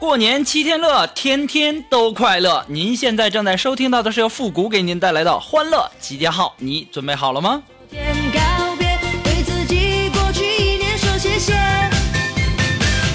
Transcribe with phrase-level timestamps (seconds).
[0.00, 2.64] 过年七天乐，天天都快乐。
[2.68, 7.62] 您现在正在收听到的是由复古给您带来的欢乐集结号，你准备好了吗？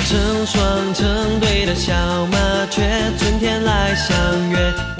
[0.07, 1.91] 成双成对的小
[2.27, 2.83] 麻雀，
[3.17, 4.94] 春天来相约。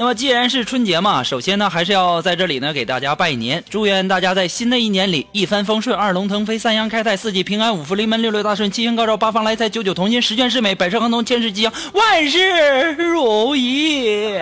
[0.00, 14.38] 那么既然是春节嘛，首先呢，还是要在这里呢给大家拜年，祝愿大家在新的一年里一帆风顺，二龙腾飞，三阳开泰，四季平安，五福临门，六六大顺，七星高照，八方来财，九九同心，十全十美，百事亨通，千事吉祥，万事如意。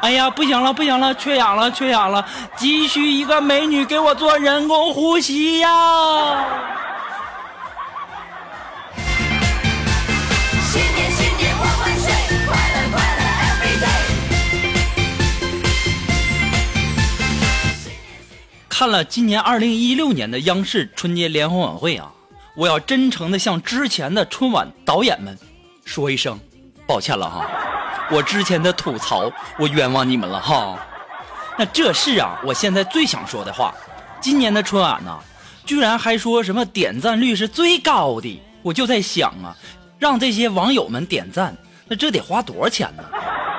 [0.00, 6.79] 哎呀，不行了，不行了，缺氧了，缺氧了，急需一个美女给我做人工呼吸呀！
[18.80, 22.10] 看了今年二零一六年的央视春节联欢晚会啊，
[22.54, 25.38] 我要真诚的向之前的春晚导演们
[25.84, 26.40] 说一声
[26.86, 27.46] 抱歉了哈，
[28.10, 30.78] 我之前的吐槽我冤枉你们了哈。
[31.58, 33.74] 那这是啊，我现在最想说的话。
[34.18, 35.18] 今年的春晚呢，
[35.66, 39.54] 居然还说什么点赞率是最高的，我就在想啊，
[39.98, 41.54] 让这些网友们点赞，
[41.86, 43.02] 那这得花多少钱呢？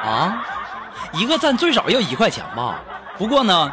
[0.04, 0.44] 啊，
[1.14, 2.82] 一个赞最少要一块钱吧。
[3.20, 3.72] 不过呢，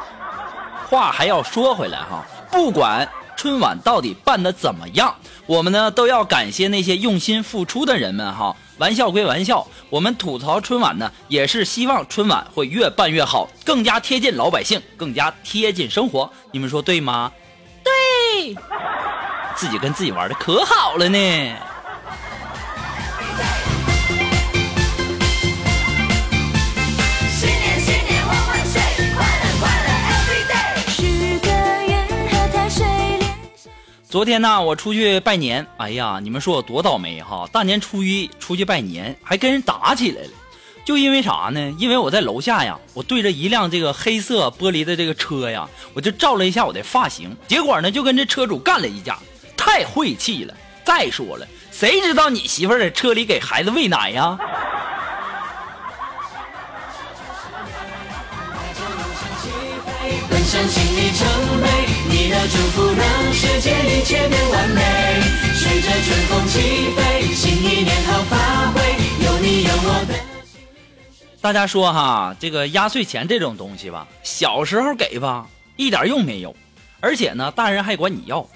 [0.88, 5.14] 话还要说回来哈，不管春晚到底办的怎么样，
[5.46, 8.56] 我们呢都要感谢那些用心付出的人们哈。
[8.78, 16.30] 玩笑归玩笑，我们吐槽春晚呢，也是希望春晚会越办越好，更加贴近老百姓，更加贴近生活。
[16.52, 17.30] 你们说对吗？
[17.84, 18.54] 对，
[19.56, 21.18] 自己跟自己玩的可好了呢。
[34.10, 37.46] 昨天呢，我出去拜年，哎呀，你们说我多倒霉哈！
[37.52, 40.30] 大年初一出去拜年，还跟人打起来了，
[40.82, 41.74] 就因为啥呢？
[41.78, 49.18] 因为我在楼下呀，我对着一辆这个黑色玻璃的这个车呀，我就照了一下我的发型，结果呢，就跟这车主干了一架，
[49.54, 50.54] 太晦气了。
[50.82, 54.38] 再说了，谁知道你媳妇儿在车里给孩子喂奶呀？
[60.48, 61.28] 奔向新里程
[61.60, 61.68] 碑，
[62.08, 64.80] 你的祝福让世界一切变完美。
[65.52, 68.80] 随着春风起飞，新一年好发挥，
[69.26, 70.14] 有你有我的。
[71.42, 76.56] 大家说哈，这个压岁钱这种东西吧，小时候给吧，一点用没有，
[77.00, 78.48] 而且呢，大人还管你要。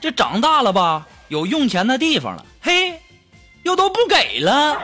[0.00, 3.00] 这长大了吧，有用钱的地方了，嘿，
[3.64, 4.80] 又都不给了。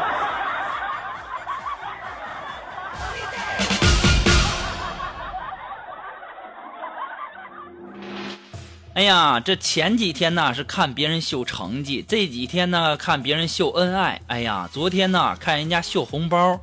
[8.95, 14.21] 哎呀，这前几天呢是看别人秀成绩，这几天呢看别人秀恩爱。
[14.27, 16.61] 哎呀，昨天呢看人家秀红包，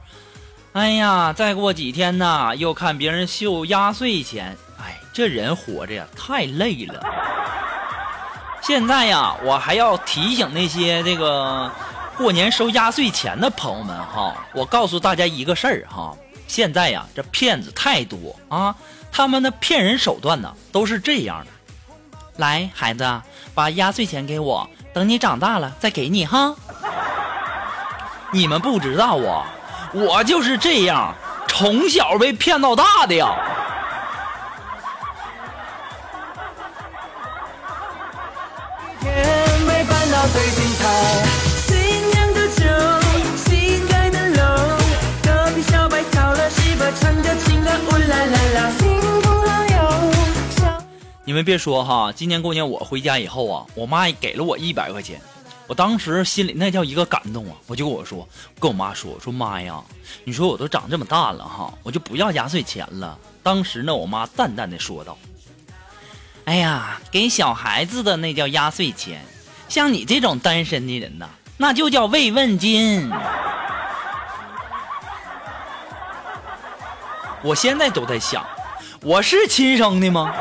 [0.74, 4.56] 哎呀，再过几天呢又看别人秀压岁钱。
[4.78, 7.04] 哎，这人活着呀太累了。
[8.62, 11.72] 现在呀，我还要提醒那些这个
[12.16, 16.16] 过年收压岁钱的朋友们哈，我告诉大家一个事儿哈，
[16.48, 18.76] 现在呀这骗子太多啊，
[19.12, 21.52] 他们的骗人手段呢都是这样的。
[22.40, 23.22] 来，孩子，
[23.54, 26.56] 把压岁钱给我，等你长大了再给你哈。
[28.32, 29.46] 你们不知道啊，
[29.92, 31.14] 我就是这样，
[31.50, 33.28] 从小被骗到大的呀。
[51.40, 55.22] 们别说哈，今年过年我回家以后啊，我妈给了我一百块钱，
[55.68, 57.56] 我当时心里那叫一个感动啊！
[57.66, 58.28] 我就跟我说，
[58.60, 59.82] 跟我妈说，我说妈呀，
[60.26, 63.18] 你说我都长这么大了哈，我就不要压岁钱了。
[63.42, 65.18] 当时呢，我妈淡淡的说道
[66.44, 69.24] ：“哎呀，给小孩子的那叫压岁钱，
[69.70, 73.10] 像你这种单身的人呐，那就叫慰问金。”
[77.42, 78.46] 我现在都在想，
[79.02, 80.36] 我是亲生的吗？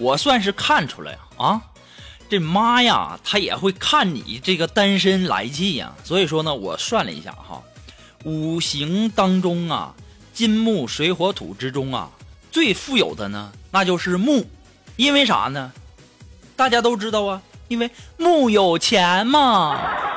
[0.00, 1.60] 我算是看出来啊，
[2.28, 5.92] 这妈呀，她也会看你这个单身来气呀。
[6.02, 7.62] 所以说呢，我算了一下哈，
[8.24, 9.94] 五行当中啊，
[10.32, 12.10] 金木水火土之中啊，
[12.50, 14.46] 最富有的呢，那就是木，
[14.96, 15.70] 因为啥呢？
[16.56, 20.09] 大家都知道啊，因为木有钱嘛。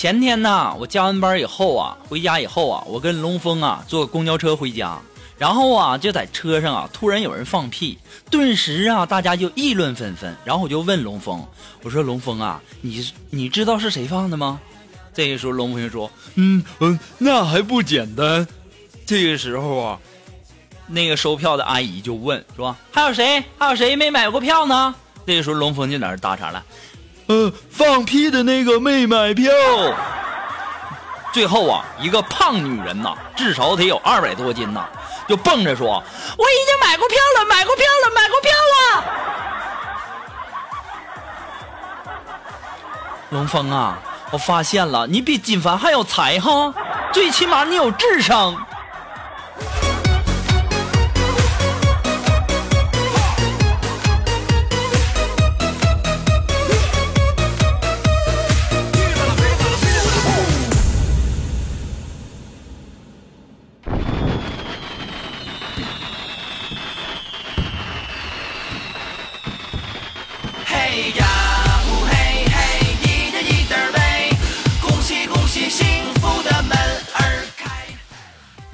[0.00, 4.98] 前天呢，我加完班以后啊，回家以后啊，我跟龙峰啊坐公交车回家，
[5.36, 7.98] 然后啊就在车上啊，突然有人放屁，
[8.30, 10.34] 顿时啊大家就议论纷纷。
[10.42, 11.46] 然后我就问龙峰，
[11.82, 14.58] 我说龙峰啊，你你知道是谁放的吗？
[15.12, 18.48] 这个时候龙峰就说，嗯嗯，那还不简单。
[19.04, 19.98] 这个时候啊，
[20.86, 24.94] 那个收票的阿姨就问说，还有谁还有谁没买过票呢？
[25.26, 26.64] 这个时候龙峰就在那搭茬了。
[27.30, 29.52] 呃，放屁的那个没买票。
[31.32, 34.84] 最后啊，一个胖女人呐，至少得有二百多斤呐，
[35.28, 36.02] 就蹦着说
[36.36, 39.04] ：“我已经买过票了，买过票了，买过票了。”
[43.30, 43.96] 龙峰啊，
[44.32, 46.74] 我发现了，你比金凡还有才哈，
[47.12, 48.56] 最起码你有智商。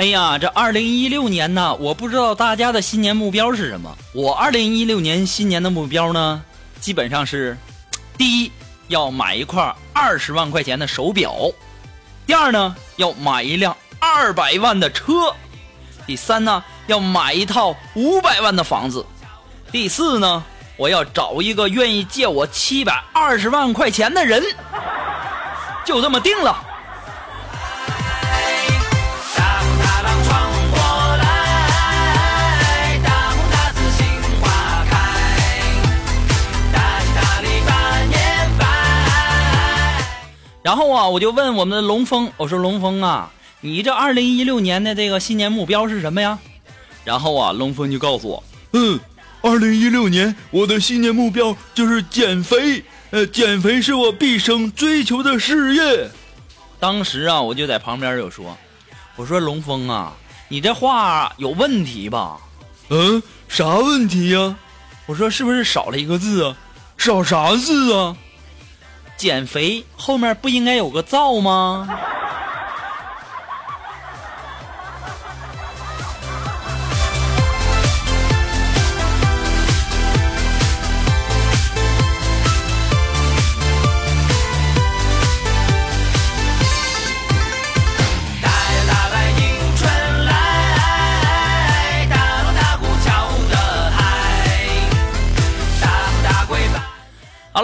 [0.06, 3.92] 哎呀，这二零一六年呢，我不知道大家的新年目标是什么。
[4.12, 6.44] 我二零一六年新年的目标呢，
[6.80, 7.58] 基本上是：
[8.16, 8.52] 第一，
[8.86, 11.52] 要买一块二十万块钱的手表；
[12.24, 15.34] 第二呢，要买一辆二百万的车；
[16.06, 19.04] 第三呢，要买一套五百万的房子；
[19.72, 20.44] 第四呢，
[20.76, 24.40] 我要找一个愿意借我七百二十万块钱的人。
[25.84, 26.64] 就这么定了。
[40.66, 43.30] 然后啊，我就问我们的龙峰，我说龙峰啊，
[43.60, 46.36] 你这二零一六年的这个新年目标是什么呀？
[47.04, 48.42] 然后啊，龙峰就告诉我，
[48.72, 48.98] 嗯，
[49.42, 56.10] 二零一六年我的新年目标就是减肥，呃，减肥是我毕生追求的事业。
[56.80, 58.58] 当时啊，我就在旁边就说，
[59.14, 60.14] 我说龙峰啊，
[60.48, 62.38] 你这话有问题吧？
[62.88, 64.56] 嗯，啥问题呀？
[65.06, 66.56] 我说是不是少了一个字啊？
[66.98, 68.16] 少啥字啊？
[69.16, 71.88] 减肥后面不应该有个灶吗？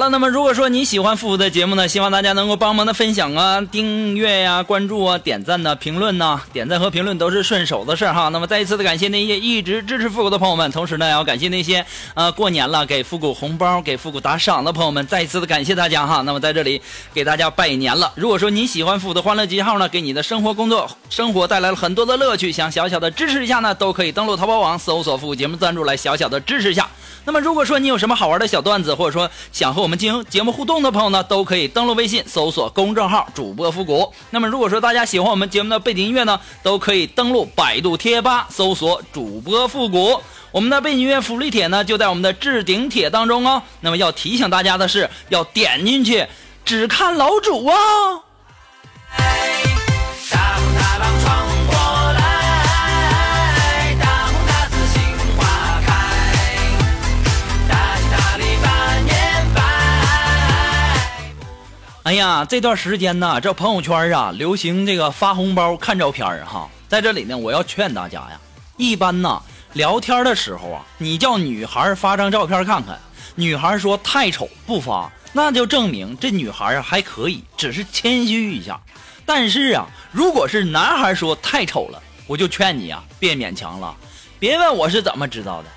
[0.08, 8.28] 那么如果说你喜欢复古的节目呢，希望大家能够帮忙的分享啊、订阅呀、关注啊、点赞呐、评论呐、点赞和评论都是顺手的事哈。
[8.28, 16.22] 那么再一次的感谢那些一直支持复古的朋友们，同时呢，也要感谢那些呃过年了给复古红包、给复古打赏的朋友们，再一次的感谢大家哈。
[16.22, 16.80] 那么在这里
[17.12, 18.12] 给大家拜年了。
[18.14, 26.88] 如果说你喜欢复古的欢乐集号呢，给你的生活、工作、生活带来了很多的乐趣，想小小的支持一下呢，都可以登录淘宝网搜索复古节目赞助来小小的支持一下。
[27.24, 34.12] 那么如果说你有什么好玩的小段子，或者说想和我们进行节目互动的朋友呢，都可以登录微信搜索公众号主播复古。
[34.30, 40.20] 那么如果说大家喜欢我们节目的背景音乐呢，都可以登录百度贴吧搜索主播复古。
[40.50, 43.62] 我们的背景音乐福利帖呢，就在我们的置顶帖当中哦。
[43.80, 46.26] 那么要提醒大家的是，要点进去
[46.64, 47.74] 只看老主啊。
[50.30, 50.58] 大
[51.24, 51.41] 风
[62.04, 66.68] 哎呀，这段时间呢，这朋友圈啊，流行这个发红包看照片哈。
[66.88, 68.40] 在这里呢，我要劝大家呀，
[68.76, 69.40] 一般呢
[69.74, 72.98] 聊天的时候啊，你叫女孩发张照片看看，
[73.36, 78.80] 女孩说太丑不发，那就证明这女孩还可以，只是谦虚一下。
[79.24, 83.94] 但是啊，如果是男孩说太丑了，我就劝你啊，别勉强了。
[84.40, 85.68] 别问我是怎么知道的，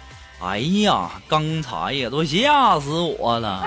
[0.44, 2.90] 哎呀，刚才呀都吓死
[3.20, 3.64] 我了。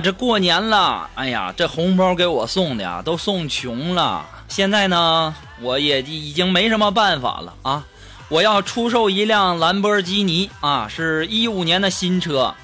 [0.00, 4.24] 这过年了，哎呀，这红包给我送的呀，都送穷了。
[4.48, 7.84] 现在呢，我也已经没什么办法了啊！
[8.28, 12.54] 我要出售一辆兰博基尼啊，是一五年的新车，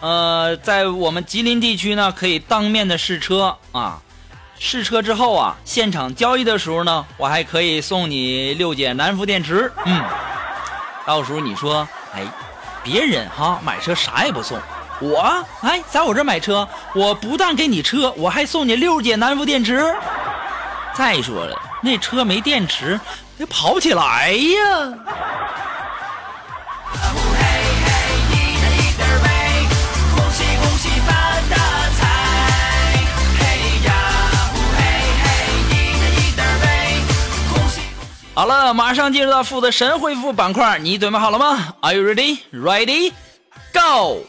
[0.00, 4.00] 呃，在我们吉林地区呢，可以当面的试车啊。
[4.60, 9.70] 试车之后啊，现场交易的时候呢，我还可以送你六节南孚电池。
[9.84, 10.02] 嗯，
[11.06, 12.26] 到时候你说，哎，
[12.82, 14.58] 别人哈买车啥也不送。
[15.00, 19.94] 我哎，在我这买车，我不但给你车，我还送你六节南孚电池。
[20.94, 22.98] 再说了，那车没电池，
[23.38, 24.94] 也跑不起来呀。
[38.34, 42.38] 好了，马上进入到负的神回复板块，你准备好了吗？Are you ready?
[42.52, 43.12] Ready?
[43.72, 44.24] Go!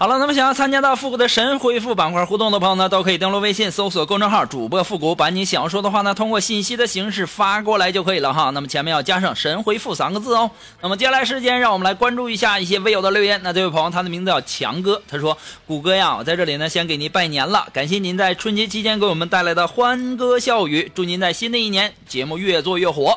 [0.00, 8.48] 好了，那么想要参加到复古的神回复板块互动的朋友呢，都可以登录微信搜索公众号“主播复古”，把你想要说的话呢，通过信息的形式发过来就可以了哈。
[8.48, 10.50] 那么前面要加上“神回复”三个字哦。
[10.80, 13.38] 那么接下来时间，让我们来关注一下一些微友的留言。
[13.44, 15.36] 那这位朋友，他的名字叫强哥，他说
[15.68, 23.14] ：“谷歌呀，我在这里呢，先给您拜年了，感谢您在春节期间给我们带来的欢歌笑语，祝您在新的一年节目越做越火。”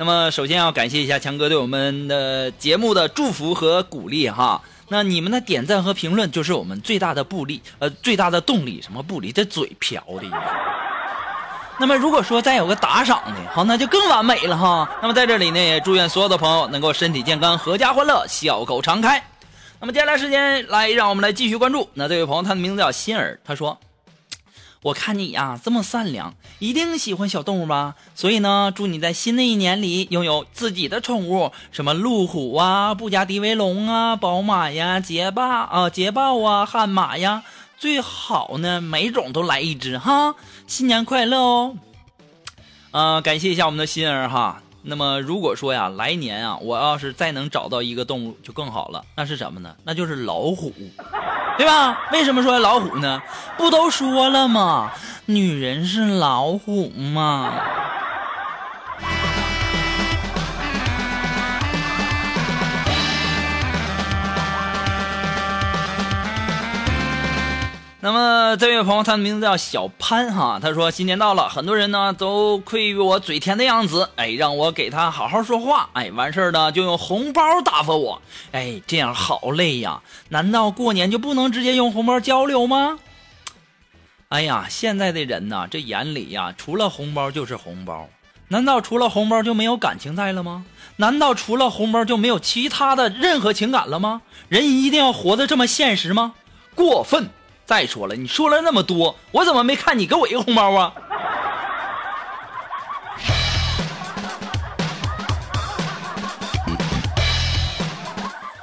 [0.00, 4.62] 那么首先要感谢一下强哥对我们的节目的祝福和鼓励哈。
[4.88, 8.80] 那你们的点赞和评论就是我们最大的布力，呃，最大的动力。
[8.80, 9.30] 什么布力？
[9.30, 10.22] 这嘴瓢的。
[11.78, 14.88] 那么如果说再有个打赏的，好，那就更完美了哈。
[15.02, 19.22] 那么在这里呢，也祝愿所有的朋友能够身体健康、阖家欢乐、笑口常开。
[19.80, 21.86] 那么接下来时间来，让我们来继续关注。
[21.92, 23.78] 那这位朋友，他的名字叫心儿，他说。
[24.82, 27.96] 我看你呀这么善良，一定喜欢小动物吧？
[28.14, 37.42] 所以呢，祝你在新的一年里拥有自己的宠物，什么路虎啊、布加迪威龙啊、宝马呀、捷豹啊、捷豹啊、悍马呀，
[37.76, 40.34] 最好呢每种都来一只哈！
[40.66, 41.76] 新年快乐哦！
[42.92, 44.62] 呃，感谢一下我们的心儿哈。
[44.82, 49.74] 那么如果说呀，来年啊，我要是再能找到一个动物就更好了，那是什么呢？
[49.84, 50.72] 那就是老虎。
[51.58, 52.08] 对吧？
[52.10, 53.20] 为什么说老虎呢？
[53.58, 54.90] 不都说了吗？
[55.26, 57.52] 女人是老虎嘛。
[68.02, 82.98] 那么这位朋友，他的名字叫小潘哈，他说新年到了，很多人呢都愧于我嘴甜的样子，哎，让我给他好好说话，哎，完事儿呢就用红包打发我，哎，这样好累呀，难道过年就不能直接用红包交流吗？
[84.30, 88.08] 哎呀，现在的人呐，这眼里呀，除了红包就是红包，
[88.48, 90.64] 难道除了红包就没有感情在了吗？
[90.96, 94.22] 难道除了红包就没有其他的任何情感了吗？
[94.48, 96.32] 人一定要活得这么现实吗？
[96.74, 97.28] 过分！
[97.70, 100.92] 再说了，你说了那么多，我怎么没看你给我一个红包啊？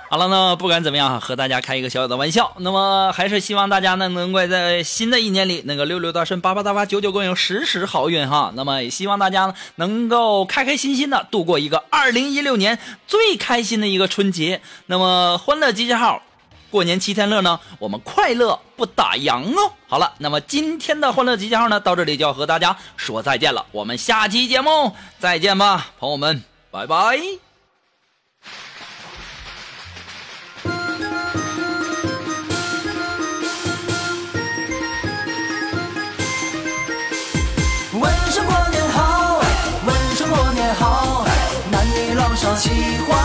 [0.10, 2.52] 好了，那不管怎么样，和大家开一个小小的玩笑。
[2.58, 8.52] 那么还是希望大家呢，能够在新的一年里，那个六六大顺，八八大发，九九共有，时时好运哈。
[8.56, 14.60] 那么也希望大家呢，能够开开心心的度过一个二零一六年最开心的一个春节。
[14.88, 16.22] 那么欢乐集结号。
[16.70, 19.72] 过年七天乐呢，我们快乐不打烊哦。
[19.88, 23.66] 好了，那么今天的欢乐集结号呢，到这里就要和大家说再见了。
[23.72, 27.20] 我们下期节目再见吧，朋友们，拜拜。
[38.00, 39.42] 问声过年好，
[39.86, 41.26] 问声过年好，
[41.72, 42.70] 男女老少齐
[43.08, 43.17] 欢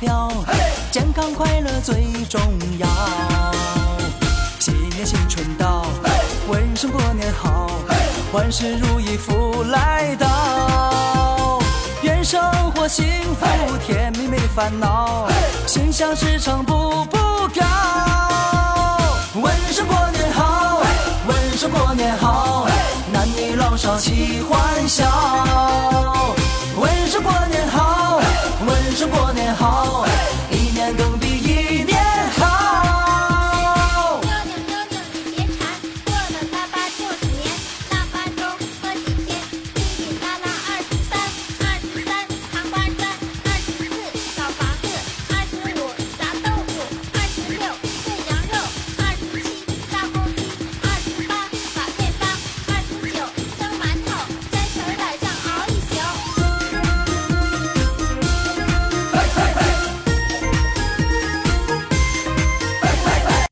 [0.00, 0.44] 需要钞票，
[0.90, 2.40] 健康快乐最重
[2.78, 2.88] 要。
[4.58, 5.84] 新年新春到，
[6.48, 7.70] 问声过年好，
[8.32, 11.60] 万事如意福来到。
[12.02, 12.40] 愿生
[12.72, 13.04] 活幸
[13.34, 13.46] 福
[13.86, 15.28] 甜蜜没烦恼，
[15.66, 17.18] 心想事成步步
[17.54, 17.62] 高。
[19.34, 20.82] 问声过年好，
[21.26, 22.66] 问声过年好，
[23.12, 25.04] 男女老少齐欢笑。
[29.00, 30.04] 说过年好